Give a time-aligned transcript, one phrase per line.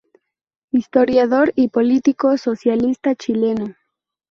[0.71, 3.75] Historiador y político socialista chileno.